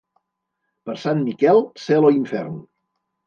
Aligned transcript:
Per 0.89 0.95
Sant 1.01 1.19
Miquel, 1.27 1.61
cel 1.83 2.09
o 2.09 2.13
infern. 2.17 2.57